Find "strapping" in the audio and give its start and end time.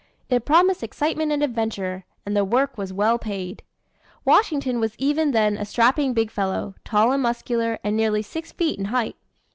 5.63-6.15